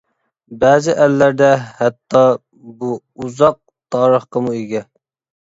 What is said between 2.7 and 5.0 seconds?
بۇ ئۇزاق تارىخقىمۇ ئىگە.